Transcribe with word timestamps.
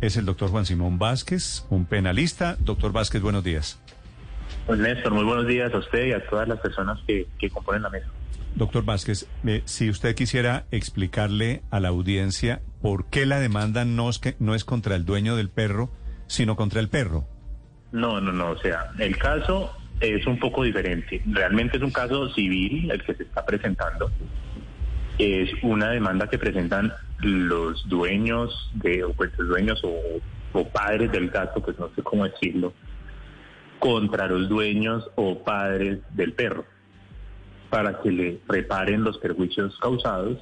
es 0.00 0.16
el 0.16 0.24
doctor 0.26 0.50
Juan 0.50 0.66
Simón 0.66 0.98
Vázquez, 0.98 1.66
un 1.70 1.86
penalista. 1.86 2.56
Doctor 2.60 2.92
Vázquez, 2.92 3.22
buenos 3.22 3.44
días. 3.44 3.80
Pues 4.66 4.78
Néstor, 4.78 5.12
muy 5.12 5.24
buenos 5.24 5.46
días 5.46 5.72
a 5.72 5.78
usted 5.78 6.06
y 6.06 6.12
a 6.12 6.26
todas 6.28 6.48
las 6.48 6.60
personas 6.60 6.98
que, 7.06 7.26
que 7.38 7.50
componen 7.50 7.82
la 7.82 7.90
mesa. 7.90 8.08
Doctor 8.54 8.84
Vázquez, 8.84 9.28
eh, 9.46 9.62
si 9.66 9.90
usted 9.90 10.14
quisiera 10.14 10.64
explicarle 10.70 11.62
a 11.70 11.78
la 11.78 11.88
audiencia 11.88 12.62
por 12.80 13.06
qué 13.10 13.26
la 13.26 13.38
demanda 13.38 13.84
no 13.84 14.08
es, 14.08 14.18
que, 14.18 14.34
no 14.38 14.54
es 14.54 14.64
contra 14.64 14.96
el 14.96 15.04
dueño 15.04 15.36
del 15.36 15.50
perro, 15.50 15.90
sino 16.26 16.56
contra 16.56 16.80
el 16.80 16.88
perro. 16.88 17.26
No, 17.92 18.20
no, 18.20 18.32
no, 18.32 18.52
o 18.52 18.58
sea, 18.58 18.92
el 18.98 19.16
caso 19.18 19.72
es 20.00 20.26
un 20.26 20.38
poco 20.38 20.64
diferente. 20.64 21.22
Realmente 21.26 21.76
es 21.76 21.82
un 21.82 21.90
caso 21.90 22.32
civil 22.32 22.90
el 22.90 23.02
que 23.04 23.14
se 23.14 23.24
está 23.24 23.44
presentando. 23.44 24.10
Es 25.18 25.50
una 25.62 25.90
demanda 25.90 26.28
que 26.28 26.38
presentan 26.38 26.92
los 27.20 27.88
dueños 27.88 28.70
de, 28.74 29.04
o 29.04 29.12
pues 29.12 29.30
los 29.38 29.48
dueños 29.48 29.80
o, 29.84 29.94
o 30.52 30.68
padres 30.68 31.10
del 31.12 31.30
gato, 31.30 31.60
pues 31.62 31.78
no 31.78 31.90
sé 31.94 32.02
cómo 32.02 32.24
decirlo, 32.24 32.72
contra 33.78 34.26
los 34.26 34.48
dueños 34.48 35.08
o 35.16 35.42
padres 35.42 36.00
del 36.14 36.32
perro, 36.32 36.64
para 37.70 38.00
que 38.00 38.10
le 38.10 38.40
reparen 38.48 39.02
los 39.02 39.18
perjuicios 39.18 39.78
causados 39.80 40.38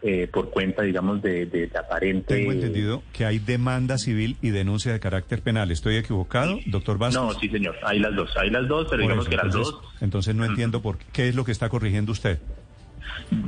eh, 0.00 0.28
por 0.32 0.50
cuenta, 0.50 0.82
digamos, 0.82 1.20
de, 1.22 1.46
de, 1.46 1.66
de 1.66 1.78
aparente... 1.78 2.36
Tengo 2.36 2.52
entendido 2.52 3.02
que 3.12 3.24
hay 3.24 3.40
demanda 3.40 3.98
civil 3.98 4.36
y 4.40 4.50
denuncia 4.50 4.92
de 4.92 5.00
carácter 5.00 5.42
penal. 5.42 5.72
¿Estoy 5.72 5.96
equivocado, 5.96 6.60
doctor 6.66 6.98
Vázquez? 6.98 7.20
No, 7.20 7.32
sí, 7.32 7.48
señor. 7.48 7.74
Hay 7.82 7.98
las 7.98 8.14
dos. 8.14 8.30
Hay 8.36 8.50
las 8.50 8.68
dos, 8.68 8.86
pero 8.88 9.02
Por 9.02 9.10
digamos 9.10 9.24
eso, 9.24 9.30
que 9.30 9.36
las 9.36 9.46
entonces, 9.46 9.74
dos... 9.74 9.94
Entonces 10.00 10.34
no 10.36 10.44
entiendo 10.44 10.80
por 10.82 10.98
qué, 10.98 11.06
qué 11.12 11.28
es 11.28 11.34
lo 11.34 11.44
que 11.44 11.50
está 11.50 11.68
corrigiendo 11.68 12.12
usted. 12.12 12.38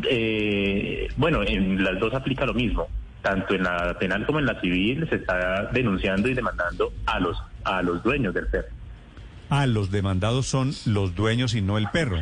Eh, 0.08 1.08
bueno, 1.16 1.42
en 1.42 1.82
las 1.82 1.98
dos 1.98 2.12
aplica 2.14 2.44
lo 2.46 2.54
mismo. 2.54 2.88
Tanto 3.22 3.54
en 3.54 3.64
la 3.64 3.96
penal 3.98 4.24
como 4.24 4.38
en 4.38 4.46
la 4.46 4.58
civil 4.60 5.06
se 5.08 5.16
está 5.16 5.66
denunciando 5.72 6.28
y 6.28 6.34
demandando 6.34 6.92
a 7.06 7.20
los 7.20 7.36
a 7.64 7.82
los 7.82 8.02
dueños 8.02 8.32
del 8.32 8.46
perro. 8.46 8.68
Ah, 9.50 9.66
los 9.66 9.90
demandados 9.90 10.46
son 10.46 10.72
los 10.86 11.14
dueños 11.14 11.54
y 11.54 11.60
no 11.60 11.76
el 11.76 11.88
perro. 11.90 12.18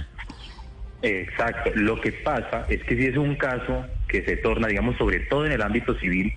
Exacto. 1.03 1.71
Lo 1.75 2.01
que 2.01 2.11
pasa 2.13 2.65
es 2.69 2.83
que 2.85 2.97
si 2.97 3.07
es 3.07 3.17
un 3.17 3.37
caso 3.37 3.85
que 4.09 4.25
se 4.25 4.37
torna, 4.39 4.67
digamos, 4.67 4.97
sobre 4.97 5.21
todo 5.21 5.47
en 5.47 5.53
el 5.53 5.63
ámbito 5.63 5.95
civil, 5.99 6.33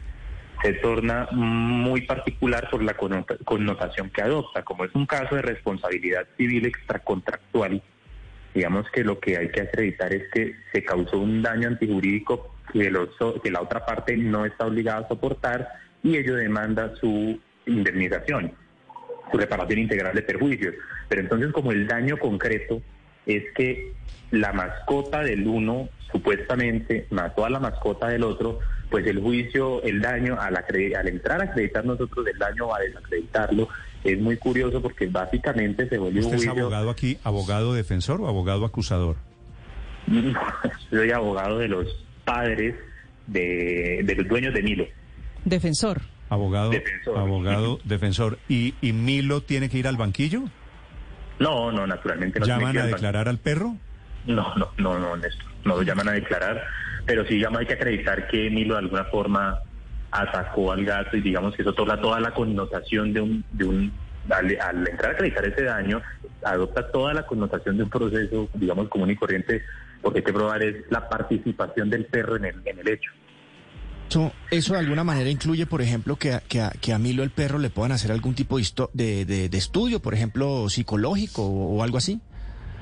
se 0.62 0.74
torna 0.74 1.28
muy 1.32 2.02
particular 2.02 2.70
por 2.70 2.84
la 2.84 2.94
connota- 2.94 3.38
connotación 3.44 4.12
que 4.12 4.22
adopta. 4.22 4.62
Como 4.64 4.86
es 4.86 4.94
un 4.94 5.08
caso 5.08 5.36
de 5.36 5.42
responsabilidad 5.42 6.28
civil 6.38 6.68
extracontractual, 6.68 7.82
digamos 8.54 8.90
que 8.92 9.04
lo 9.04 9.20
que 9.20 9.38
hay 9.38 9.50
que 9.50 9.62
acreditar 9.62 10.14
es 10.14 10.24
que 10.32 10.56
se 10.74 10.84
causó 10.84 11.20
un 11.20 11.42
daño 11.42 11.68
antijurídico 11.68 12.56
que, 12.74 12.92
o- 13.20 13.42
que 13.42 13.52
la 13.52 13.62
otra 13.62 13.86
parte 13.86 14.16
no 14.18 14.46
está 14.46 14.66
obligada 14.66 15.00
a 15.06 15.08
soportar 15.08 15.68
y 16.04 16.18
ello 16.18 16.36
demanda 16.36 16.94
su 17.00 17.40
indemnización, 17.66 18.52
su 19.32 19.38
reparación 19.38 19.80
integral 19.80 20.16
de 20.16 20.22
perjuicios. 20.24 20.76
Pero 21.08 21.22
entonces 21.22 21.52
como 21.52 21.72
el 21.72 21.88
daño 21.88 22.18
concreto 22.18 22.82
es 23.26 23.44
que 23.56 23.94
la 24.32 24.52
mascota 24.54 25.22
del 25.22 25.48
uno 25.48 25.90
supuestamente 26.12 27.08
mató 27.12 27.46
a 27.46 27.50
la 27.50 27.60
mascota 27.60 28.08
del 28.10 28.24
otro, 28.24 28.60
pues 28.90 29.06
el 29.08 29.20
juicio, 29.20 29.82
el 29.84 30.02
daño, 30.02 30.38
al, 30.40 30.56
al 30.58 31.08
entrar 31.08 31.40
a 31.40 31.46
acreditar 31.46 31.86
nosotros 31.86 32.28
el 32.28 32.38
daño 32.38 32.68
o 32.68 32.76
a 32.76 32.80
desacreditarlo, 32.80 33.70
es 34.04 34.20
muy 34.20 34.38
curioso 34.38 34.82
porque 34.82 35.08
básicamente 35.08 35.88
se 35.88 35.98
volvió 35.98 36.20
un 36.22 36.26
¿Usted 36.26 36.38
es 36.38 36.46
juicio... 36.46 36.64
abogado 36.64 36.90
aquí, 36.90 37.18
abogado 37.24 37.74
defensor 37.74 38.22
o 38.22 38.28
abogado 38.28 38.66
acusador? 38.66 39.18
Soy 40.90 41.12
abogado 41.12 41.60
de 41.60 41.68
los 41.68 41.88
padres 42.26 42.76
de, 43.28 44.02
de 44.04 44.16
los 44.16 44.28
dueños 44.28 44.54
de 44.54 44.64
Milo. 44.64 44.86
Defensor. 45.46 46.02
Abogado, 46.30 46.70
Defensor. 46.72 47.18
abogado 47.18 47.80
defensor. 47.84 48.40
¿Y, 48.48 48.74
¿Y 48.82 48.94
Milo 48.94 49.42
tiene 49.42 49.70
que 49.70 49.78
ir 49.78 49.88
al 49.88 49.98
banquillo? 49.98 50.44
No, 51.40 51.72
no, 51.72 51.86
naturalmente 51.88 52.40
no. 52.40 52.46
¿Llaman 52.46 52.78
a 52.78 52.86
declarar 52.86 53.28
al 53.28 53.38
perro? 53.40 53.76
No, 54.26 54.56
no, 54.56 54.70
no, 54.78 55.00
no, 55.00 55.18
Néstor. 55.18 55.46
No 55.66 55.76
lo 55.78 55.82
llaman 55.84 56.10
a 56.10 56.12
declarar, 56.14 56.62
pero 57.06 57.26
sí 57.28 57.40
llama, 57.40 57.60
hay 57.60 57.66
que 57.66 57.74
acreditar 57.74 58.28
que 58.28 58.50
Milo 58.50 58.76
de 58.76 58.80
alguna 58.82 59.04
forma 59.06 59.60
atacó 60.12 60.72
al 60.72 60.86
gato 60.86 61.18
y 61.18 61.22
digamos 61.22 61.56
que 61.56 61.62
eso 61.62 61.74
toda, 61.74 62.00
toda 62.00 62.20
la 62.20 62.34
connotación 62.34 63.14
de 63.14 63.22
un, 63.22 63.46
de 63.52 63.66
un 63.66 63.92
al, 64.30 64.88
entrar 64.88 65.12
a 65.12 65.14
acreditar 65.14 65.46
ese 65.46 65.64
daño, 65.64 66.02
adopta 66.44 66.92
toda 66.92 67.14
la 67.14 67.26
connotación 67.26 67.78
de 67.78 67.84
un 67.84 67.90
proceso, 67.90 68.50
digamos, 68.54 68.90
común 68.90 69.10
y 69.10 69.16
corriente, 69.16 69.64
porque 70.02 70.20
hay 70.20 70.26
que 70.26 70.34
probar 70.34 70.62
es 70.64 70.86
la 70.90 71.08
participación 71.10 71.90
del 71.90 72.06
perro 72.06 72.36
en 72.38 72.46
el, 72.46 72.62
en 72.66 72.80
el 72.80 72.88
hecho. 72.88 73.12
Eso, 74.10 74.34
eso 74.52 74.74
de 74.74 74.80
alguna 74.80 75.06
manera 75.06 75.30
incluye, 75.30 75.66
por 75.66 75.82
ejemplo, 75.82 76.18
que 76.18 76.34
a, 76.34 76.42
que 76.42 76.62
que 76.82 76.92
a 76.92 77.00
Milo 77.00 77.24
el 77.24 77.30
perro 77.30 77.60
le 77.60 77.70
puedan 77.70 77.94
hacer 77.94 78.12
algún 78.12 78.36
tipo 78.36 78.58
de, 78.58 79.26
de, 79.26 79.58
estudio, 79.58 80.02
por 80.02 80.14
ejemplo, 80.14 80.68
psicológico 80.68 81.44
o 81.44 81.82
algo 81.82 81.98
así. 81.98 82.20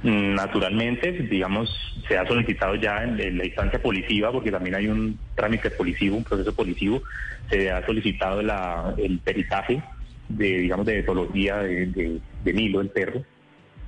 Naturalmente, 0.02 1.12
digamos, 1.12 1.70
se 2.08 2.18
ha 2.18 2.26
solicitado 2.26 2.76
ya 2.76 3.04
en, 3.04 3.38
la 3.38 3.46
instancia 3.46 3.82
policiva, 3.82 4.32
porque 4.32 4.52
también 4.52 4.76
hay 4.76 4.88
un 4.88 5.20
trámite 5.36 5.72
policivo, 5.72 6.16
un 6.16 6.24
proceso 6.24 6.54
policivo, 6.54 7.02
se 7.50 7.70
ha 7.70 7.86
solicitado 7.86 8.42
la, 8.42 8.94
el 8.98 9.20
peritaje 9.20 9.84
de, 10.30 10.60
digamos, 10.60 10.86
de 10.86 11.00
etología 11.00 11.58
de, 11.58 11.88
de, 11.88 12.20
de 12.44 12.54
Milo, 12.54 12.80
el 12.80 12.90
perro, 12.90 13.24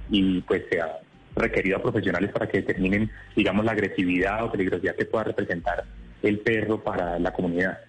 y 0.09 0.41
pues 0.41 0.63
se 0.69 0.81
ha 0.81 0.97
requerido 1.35 1.77
a 1.77 1.81
profesionales 1.81 2.31
para 2.31 2.47
que 2.47 2.57
determinen, 2.57 3.09
digamos, 3.35 3.63
la 3.63 3.71
agresividad 3.71 4.43
o 4.43 4.51
peligrosidad 4.51 4.95
que 4.95 5.05
pueda 5.05 5.25
representar 5.25 5.85
el 6.21 6.39
perro 6.39 6.83
para 6.83 7.17
la 7.19 7.31
comunidad. 7.31 7.79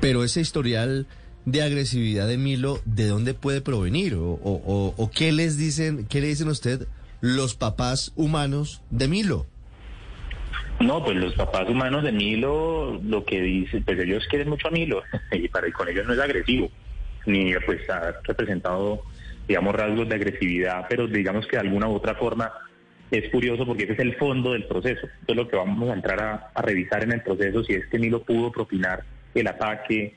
Pero 0.00 0.24
ese 0.24 0.40
historial 0.40 1.06
de 1.44 1.62
agresividad 1.62 2.28
de 2.28 2.38
Milo, 2.38 2.80
¿de 2.84 3.06
dónde 3.06 3.34
puede 3.34 3.60
provenir? 3.60 4.16
¿O, 4.16 5.10
qué 5.14 5.32
les 5.32 5.56
dicen, 5.56 6.06
qué 6.06 6.20
le 6.20 6.28
dicen 6.28 6.48
a 6.48 6.52
usted 6.52 6.86
los 7.20 7.54
papás 7.54 8.12
humanos 8.16 8.82
de 8.90 9.08
Milo? 9.08 9.46
No, 10.80 11.04
pues 11.04 11.16
los 11.16 11.34
papás 11.34 11.68
humanos 11.68 12.02
de 12.04 12.12
Milo, 12.12 13.00
lo 13.04 13.24
que 13.24 13.42
dicen, 13.42 13.84
pues 13.84 13.98
ellos 13.98 14.26
quieren 14.30 14.48
mucho 14.48 14.68
a 14.68 14.70
Milo, 14.70 15.02
y 15.32 15.48
para 15.48 15.70
con 15.72 15.88
ellos 15.88 16.06
no 16.06 16.14
es 16.14 16.20
agresivo, 16.20 16.70
ni 17.26 17.52
pues 17.66 17.88
ha 17.90 18.14
representado, 18.24 19.02
digamos, 19.46 19.74
rasgos 19.74 20.08
de 20.08 20.14
agresividad, 20.14 20.86
pero 20.88 21.06
digamos 21.06 21.46
que 21.46 21.56
de 21.56 21.62
alguna 21.62 21.88
u 21.88 21.94
otra 21.94 22.14
forma 22.14 22.50
es 23.10 23.30
curioso 23.30 23.66
porque 23.66 23.84
ese 23.84 23.94
es 23.94 23.98
el 23.98 24.16
fondo 24.16 24.52
del 24.52 24.64
proceso. 24.66 25.06
Entonces 25.20 25.36
lo 25.36 25.48
que 25.48 25.56
vamos 25.56 25.90
a 25.90 25.94
entrar 25.94 26.50
a 26.54 26.62
revisar 26.62 27.02
en 27.02 27.12
el 27.12 27.22
proceso, 27.22 27.62
si 27.64 27.74
es 27.74 27.86
que 27.88 27.98
Milo 27.98 28.22
pudo 28.22 28.50
propinar 28.50 29.04
el 29.34 29.46
ataque, 29.46 30.16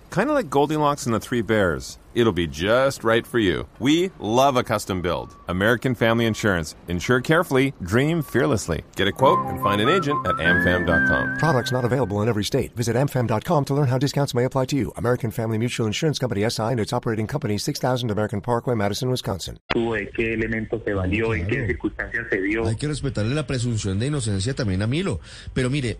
Kind 0.11 0.29
of 0.29 0.35
like 0.35 0.49
Goldilocks 0.49 1.05
and 1.05 1.15
the 1.15 1.21
Three 1.21 1.41
Bears. 1.41 1.97
It'll 2.13 2.33
be 2.33 2.45
just 2.45 3.05
right 3.05 3.25
for 3.25 3.39
you. 3.39 3.65
We 3.79 4.11
love 4.19 4.57
a 4.57 4.63
custom 4.63 5.01
build. 5.01 5.33
American 5.47 5.95
Family 5.95 6.25
Insurance. 6.25 6.75
Insure 6.89 7.21
carefully, 7.21 7.73
dream 7.81 8.21
fearlessly. 8.21 8.83
Get 8.97 9.07
a 9.07 9.13
quote 9.13 9.39
and 9.45 9.61
find 9.63 9.79
an 9.79 9.87
agent 9.87 10.19
at 10.27 10.35
amfam.com. 10.35 11.37
Products 11.37 11.71
not 11.71 11.85
available 11.85 12.21
in 12.21 12.27
every 12.27 12.43
state. 12.43 12.75
Visit 12.75 12.97
amfam.com 12.97 13.63
to 13.63 13.73
learn 13.73 13.87
how 13.87 13.97
discounts 13.97 14.33
may 14.33 14.43
apply 14.43 14.65
to 14.65 14.75
you. 14.75 14.91
American 14.97 15.31
Family 15.31 15.57
Mutual 15.57 15.87
Insurance 15.87 16.19
Company 16.19 16.41
SI 16.49 16.63
and 16.73 16.81
its 16.81 16.91
operating 16.91 17.27
company 17.27 17.57
6000 17.57 18.11
American 18.11 18.41
Parkway, 18.41 18.75
Madison, 18.75 19.09
Wisconsin. 19.09 19.57
qué 19.73 20.33
elementos 20.33 20.81
se 20.83 20.93
valió, 20.93 21.33
en 21.33 21.47
qué 21.47 21.53
Claro. 21.55 21.67
circunstancias 21.67 22.25
se 22.29 22.41
dio. 22.41 22.67
Hay 22.67 22.75
que 22.75 22.89
respetarle 22.89 23.33
la 23.33 23.47
presunción 23.47 23.97
de 23.99 24.07
inocencia 24.07 24.53
también 24.53 24.81
a 24.81 24.87
Milo. 24.87 25.21
Pero 25.53 25.69
mire, 25.69 25.97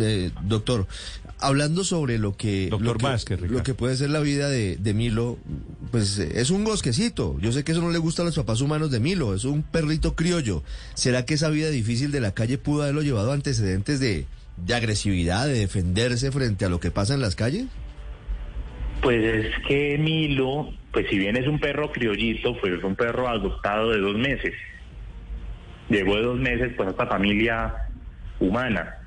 eh, 0.00 0.30
doctor, 0.42 0.86
hablando 1.38 1.84
sobre 1.84 2.18
lo 2.18 2.36
que, 2.36 2.68
Doctor 2.68 2.86
lo 2.86 2.98
que, 2.98 3.04
Vázquez, 3.04 3.40
lo 3.40 3.62
que 3.62 3.74
puede 3.74 3.96
ser 3.96 4.10
la 4.10 4.20
vida 4.20 4.48
de, 4.48 4.76
de 4.76 4.94
Milo, 4.94 5.38
pues 5.90 6.18
es 6.18 6.50
un 6.50 6.64
bosquecito. 6.64 7.36
Yo 7.40 7.52
sé 7.52 7.64
que 7.64 7.72
eso 7.72 7.80
no 7.80 7.90
le 7.90 7.98
gusta 7.98 8.22
a 8.22 8.24
los 8.24 8.36
papás 8.36 8.60
humanos 8.60 8.90
de 8.90 9.00
Milo, 9.00 9.34
es 9.34 9.44
un 9.44 9.62
perrito 9.62 10.14
criollo. 10.14 10.62
¿Será 10.94 11.24
que 11.24 11.34
esa 11.34 11.50
vida 11.50 11.70
difícil 11.70 12.10
de 12.12 12.20
la 12.20 12.32
calle 12.32 12.58
pudo 12.58 12.82
haberlo 12.82 13.02
llevado 13.02 13.30
a 13.30 13.34
antecedentes 13.34 14.00
de, 14.00 14.26
de 14.56 14.74
agresividad, 14.74 15.46
de 15.46 15.54
defenderse 15.54 16.30
frente 16.30 16.64
a 16.64 16.68
lo 16.68 16.80
que 16.80 16.90
pasa 16.90 17.14
en 17.14 17.20
las 17.20 17.36
calles? 17.36 17.66
Pues 19.02 19.22
es 19.24 19.54
que 19.66 19.96
Milo, 19.98 20.74
pues 20.92 21.06
si 21.08 21.18
bien 21.18 21.36
es 21.36 21.46
un 21.46 21.58
perro 21.58 21.90
criollito, 21.90 22.58
pues 22.60 22.74
es 22.74 22.84
un 22.84 22.96
perro 22.96 23.28
adoptado 23.28 23.90
de 23.90 23.98
dos 23.98 24.16
meses. 24.16 24.52
Llegó 25.88 26.16
de 26.16 26.22
dos 26.22 26.38
meses 26.38 26.72
pues 26.76 26.88
a 26.88 26.90
esta 26.92 27.06
familia 27.06 27.74
humana. 28.38 28.99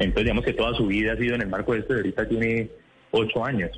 Entonces 0.00 0.24
digamos 0.24 0.44
que 0.44 0.54
toda 0.54 0.74
su 0.74 0.86
vida 0.86 1.12
ha 1.12 1.16
sido 1.16 1.34
en 1.36 1.42
el 1.42 1.48
marco 1.48 1.72
de 1.74 1.80
esto 1.80 1.92
y 1.94 1.96
ahorita 1.98 2.28
tiene 2.28 2.70
ocho 3.12 3.44
años. 3.44 3.70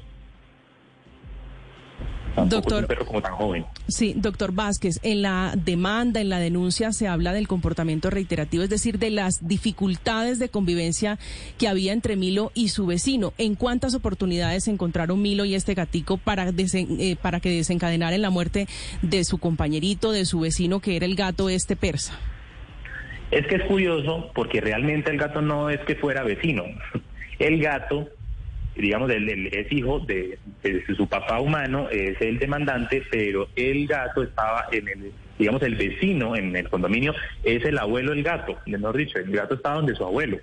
Tampoco 2.34 2.62
Doctor- 2.62 2.86
perro 2.86 3.04
como 3.04 3.20
tan 3.20 3.34
joven. 3.34 3.66
Sí, 3.88 4.14
doctor 4.16 4.52
Vázquez, 4.52 4.98
en 5.02 5.20
la 5.20 5.52
demanda, 5.54 6.18
en 6.22 6.30
la 6.30 6.38
denuncia 6.38 6.92
se 6.92 7.06
habla 7.06 7.34
del 7.34 7.46
comportamiento 7.46 8.08
reiterativo, 8.08 8.62
es 8.62 8.70
decir, 8.70 8.98
de 8.98 9.10
las 9.10 9.46
dificultades 9.46 10.38
de 10.38 10.48
convivencia 10.48 11.18
que 11.58 11.68
había 11.68 11.92
entre 11.92 12.16
Milo 12.16 12.50
y 12.54 12.68
su 12.68 12.86
vecino. 12.86 13.34
¿En 13.36 13.54
cuántas 13.54 13.94
oportunidades 13.94 14.64
se 14.64 14.70
encontraron 14.70 15.20
Milo 15.20 15.44
y 15.44 15.54
este 15.54 15.74
gatico 15.74 16.16
para, 16.16 16.50
desen- 16.52 16.96
eh, 17.00 17.16
para 17.20 17.38
que 17.40 17.50
desencadenaran 17.50 18.22
la 18.22 18.30
muerte 18.30 18.66
de 19.02 19.24
su 19.24 19.36
compañerito, 19.36 20.10
de 20.10 20.24
su 20.24 20.40
vecino, 20.40 20.80
que 20.80 20.96
era 20.96 21.04
el 21.04 21.16
gato 21.16 21.50
este 21.50 21.76
persa? 21.76 22.18
Es 23.32 23.46
que 23.48 23.56
es 23.56 23.64
curioso 23.64 24.30
porque 24.34 24.60
realmente 24.60 25.10
el 25.10 25.18
gato 25.18 25.42
no 25.42 25.68
es 25.70 25.80
que 25.80 25.96
fuera 25.96 26.22
vecino. 26.22 26.64
El 27.40 27.60
gato, 27.60 28.08
digamos, 28.76 29.10
el- 29.10 29.48
es 29.52 29.72
hijo 29.72 29.98
de, 30.00 30.38
de 30.62 30.84
su 30.96 31.08
papá 31.08 31.40
humano, 31.40 31.88
es 31.90 32.20
el 32.20 32.38
demandante, 32.38 33.02
pero 33.10 33.48
el 33.56 33.86
gato 33.88 34.22
estaba 34.22 34.66
en 34.70 34.86
el, 34.86 35.12
digamos, 35.40 35.60
el 35.62 35.74
vecino 35.74 36.36
en 36.36 36.54
el 36.54 36.68
condominio 36.68 37.12
es 37.42 37.64
el 37.64 37.78
abuelo 37.78 38.12
del 38.12 38.22
gato, 38.22 38.56
mejor 38.66 38.96
dicho, 38.96 39.18
el 39.18 39.32
gato 39.32 39.54
estaba 39.54 39.76
donde 39.76 39.94
su 39.96 40.04
abuelo, 40.04 40.38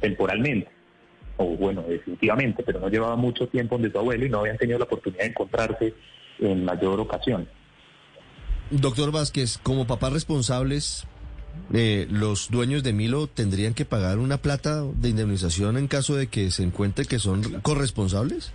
temporalmente. 0.00 0.68
O 1.36 1.44
bueno, 1.56 1.82
definitivamente, 1.82 2.62
pero 2.62 2.78
no 2.80 2.88
llevaba 2.88 3.16
mucho 3.16 3.46
tiempo 3.48 3.74
donde 3.76 3.90
su 3.90 3.98
abuelo 3.98 4.24
y 4.24 4.30
no 4.30 4.40
habían 4.40 4.56
tenido 4.56 4.78
la 4.78 4.84
oportunidad 4.84 5.24
de 5.24 5.30
encontrarse 5.30 5.94
en 6.38 6.64
mayor 6.64 7.00
ocasión. 7.00 7.46
Doctor 8.70 9.12
Vázquez, 9.12 9.58
como 9.58 9.86
papás 9.86 10.12
responsables, 10.12 11.06
eh, 11.72 12.06
los 12.10 12.50
dueños 12.50 12.82
de 12.82 12.92
Milo 12.92 13.26
tendrían 13.26 13.74
que 13.74 13.84
pagar 13.84 14.18
una 14.18 14.38
plata 14.38 14.82
de 14.82 15.08
indemnización 15.08 15.76
en 15.76 15.88
caso 15.88 16.16
de 16.16 16.26
que 16.26 16.50
se 16.50 16.62
encuentre 16.62 17.04
que 17.04 17.18
son 17.18 17.60
corresponsables? 17.62 18.52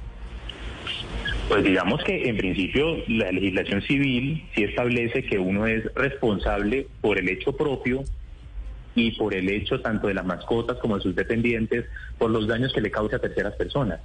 Pues 1.47 1.63
digamos 1.63 2.03
que 2.03 2.27
en 2.27 2.37
principio 2.37 2.97
la 3.07 3.31
legislación 3.31 3.81
civil 3.81 4.43
sí 4.53 4.63
establece 4.63 5.23
que 5.23 5.39
uno 5.39 5.65
es 5.65 5.85
responsable 5.95 6.87
por 6.99 7.17
el 7.17 7.29
hecho 7.29 7.55
propio 7.55 8.03
y 8.95 9.11
por 9.11 9.33
el 9.33 9.49
hecho 9.49 9.79
tanto 9.79 10.07
de 10.07 10.13
las 10.13 10.25
mascotas 10.25 10.77
como 10.77 10.97
de 10.97 11.03
sus 11.03 11.15
dependientes 11.15 11.85
por 12.17 12.31
los 12.31 12.47
daños 12.47 12.73
que 12.73 12.81
le 12.81 12.91
causa 12.91 13.15
a 13.15 13.19
terceras 13.19 13.53
personas, 13.55 14.01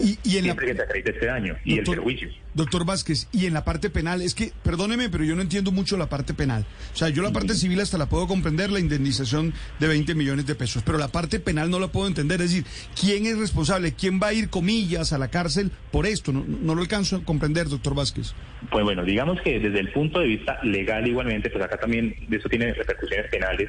Y, 0.00 0.18
y 0.22 0.36
en 0.36 0.46
la, 0.46 0.52
siempre 0.52 0.66
que 0.66 0.74
se 0.74 0.82
acredite 0.82 1.10
este 1.10 1.26
daño 1.26 1.56
y 1.64 1.78
el 1.78 1.84
perjuicio. 1.84 2.28
Doctor 2.54 2.84
Vázquez, 2.84 3.28
y 3.32 3.46
en 3.46 3.54
la 3.54 3.64
parte 3.64 3.88
penal, 3.88 4.20
es 4.20 4.34
que, 4.34 4.52
perdóneme, 4.62 5.08
pero 5.08 5.24
yo 5.24 5.36
no 5.36 5.42
entiendo 5.42 5.70
mucho 5.70 5.96
la 5.96 6.08
parte 6.08 6.34
penal. 6.34 6.66
O 6.92 6.96
sea, 6.96 7.08
yo 7.08 7.22
la 7.22 7.32
parte 7.32 7.54
civil 7.54 7.80
hasta 7.80 7.98
la 7.98 8.06
puedo 8.06 8.26
comprender, 8.26 8.70
la 8.70 8.80
indemnización 8.80 9.54
de 9.78 9.86
20 9.86 10.14
millones 10.14 10.46
de 10.46 10.54
pesos, 10.54 10.82
pero 10.84 10.98
la 10.98 11.08
parte 11.08 11.40
penal 11.40 11.70
no 11.70 11.78
la 11.78 11.88
puedo 11.88 12.08
entender. 12.08 12.40
Es 12.42 12.50
decir, 12.50 12.64
¿quién 13.00 13.26
es 13.26 13.38
responsable? 13.38 13.92
¿Quién 13.92 14.20
va 14.20 14.28
a 14.28 14.32
ir, 14.32 14.50
comillas, 14.50 15.12
a 15.12 15.18
la 15.18 15.28
cárcel 15.28 15.70
por 15.92 16.06
esto? 16.06 16.32
No, 16.32 16.44
no 16.44 16.74
lo 16.74 16.82
alcanzo 16.82 17.16
a 17.16 17.24
comprender, 17.24 17.68
doctor 17.68 17.94
Vázquez. 17.94 18.34
Pues 18.70 18.84
bueno, 18.84 19.04
digamos 19.04 19.40
que 19.42 19.60
desde 19.60 19.80
el 19.80 19.92
punto 19.92 20.18
de 20.18 20.26
vista 20.26 20.58
legal 20.64 21.06
igualmente, 21.06 21.50
pues 21.50 21.64
acá 21.64 21.78
también 21.78 22.14
eso 22.30 22.48
tiene 22.48 22.72
repercusiones 22.74 23.30
penales, 23.30 23.68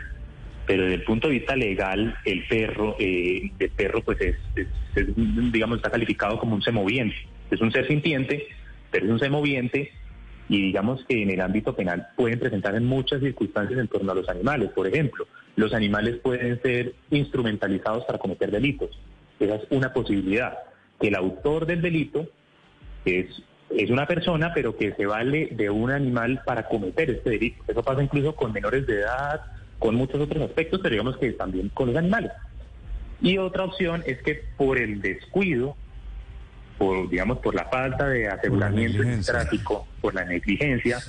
pero 0.69 0.83
desde 0.83 0.97
el 0.97 1.03
punto 1.03 1.27
de 1.27 1.33
vista 1.33 1.55
legal, 1.55 2.15
el 2.25 2.45
perro, 2.47 2.95
eh, 2.99 3.49
el 3.57 3.69
perro 3.71 4.03
pues 4.03 4.21
es, 4.21 4.35
es- 4.55 5.07
digamos, 5.51 5.77
está 5.77 5.89
calificado 5.89 6.37
como 6.37 6.53
un 6.53 6.61
semoviente. 6.61 7.15
Es 7.49 7.59
un 7.59 7.71
ser 7.71 7.87
sintiente, 7.87 8.45
pero 8.91 9.07
es 9.07 9.11
un 9.11 9.17
semoviente 9.19 9.89
y 10.47 10.61
digamos 10.61 11.03
que 11.09 11.23
en 11.23 11.31
el 11.31 11.41
ámbito 11.41 11.75
penal 11.75 12.09
pueden 12.15 12.37
presentar 12.37 12.75
en 12.75 12.85
muchas 12.85 13.19
circunstancias 13.19 13.79
en 13.79 13.87
torno 13.87 14.11
a 14.11 14.15
los 14.15 14.29
animales. 14.29 14.69
Por 14.69 14.85
ejemplo, 14.85 15.25
los 15.55 15.73
animales 15.73 16.17
pueden 16.17 16.61
ser 16.61 16.93
instrumentalizados 17.09 18.05
para 18.05 18.19
cometer 18.19 18.51
delitos. 18.51 18.91
Esa 19.39 19.55
es 19.55 19.63
una 19.71 19.91
posibilidad. 19.91 20.55
El 21.01 21.15
autor 21.15 21.65
del 21.65 21.81
delito 21.81 22.27
es, 23.05 23.41
es 23.75 23.89
una 23.89 24.05
persona, 24.05 24.53
pero 24.53 24.77
que 24.77 24.93
se 24.93 25.07
vale 25.07 25.47
de 25.51 25.71
un 25.71 25.89
animal 25.89 26.43
para 26.45 26.67
cometer 26.67 27.09
este 27.09 27.31
delito. 27.31 27.63
Eso 27.67 27.81
pasa 27.81 28.03
incluso 28.03 28.35
con 28.35 28.53
menores 28.53 28.85
de 28.85 28.99
edad, 28.99 29.41
con 29.79 29.95
muchos 29.95 30.19
otros 30.19 30.43
aspectos, 30.43 30.79
pero 30.83 30.93
digamos 30.93 31.17
que 31.17 31.31
también 31.31 31.69
con 31.69 31.87
los 31.87 31.95
animales. 31.95 32.31
Y 33.21 33.37
otra 33.37 33.63
opción 33.63 34.03
es 34.05 34.21
que 34.21 34.43
por 34.57 34.77
el 34.77 35.01
descuido, 35.01 35.75
por 36.77 37.09
digamos 37.09 37.39
por 37.39 37.55
la 37.55 37.65
falta 37.65 38.07
de 38.07 38.27
aseguramiento 38.27 39.01
en 39.01 39.09
el 39.09 39.25
tráfico, 39.25 39.87
por 40.01 40.13
la 40.13 40.23
negligencia, 40.25 40.99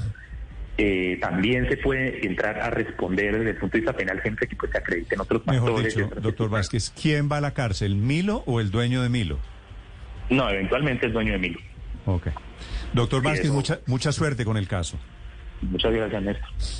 eh, 0.78 1.18
también 1.20 1.68
se 1.68 1.76
puede 1.76 2.26
entrar 2.26 2.58
a 2.60 2.70
responder 2.70 3.36
desde 3.36 3.50
el 3.50 3.56
punto 3.56 3.74
de 3.74 3.80
vista 3.80 3.96
penal 3.96 4.22
siempre 4.22 4.48
que 4.48 4.56
pues, 4.56 4.72
se 4.72 4.78
acrediten 4.78 5.20
otros 5.20 5.46
Mejor 5.46 5.72
factores. 5.72 5.94
dicho, 5.94 6.10
doctor. 6.20 6.48
Vázquez, 6.48 6.92
¿quién 7.00 7.30
va 7.30 7.36
a 7.36 7.40
la 7.40 7.52
cárcel, 7.52 7.96
Milo 7.96 8.42
o 8.46 8.60
el 8.60 8.70
dueño 8.70 9.02
de 9.02 9.08
Milo? 9.08 9.38
No, 10.30 10.48
eventualmente 10.48 11.08
es 11.08 11.12
dueño 11.12 11.32
de 11.32 11.38
Milo. 11.38 11.60
Ok. 12.06 12.28
Doctor 12.94 13.22
Vázquez, 13.22 13.50
mucha, 13.50 13.80
mucha 13.86 14.10
suerte 14.10 14.44
con 14.44 14.56
el 14.56 14.66
caso. 14.68 14.98
Muchas 15.60 15.92
gracias, 15.92 16.22
Néstor. 16.22 16.79